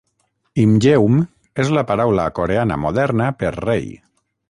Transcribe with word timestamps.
"Imgeum" 0.63 1.19
és 1.65 1.71
la 1.77 1.85
paraula 1.93 2.27
coreana 2.41 2.81
moderna 2.89 3.33
per 3.45 3.57
"rei". 3.63 3.91